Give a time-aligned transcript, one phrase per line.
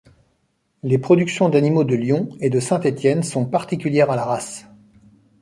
[0.81, 4.65] Les productions d'animaux de Lyon et de Saint-Étienne sont particulières à la race.